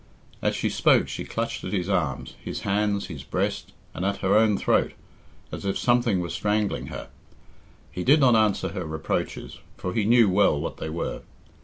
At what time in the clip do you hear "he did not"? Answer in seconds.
7.91-8.35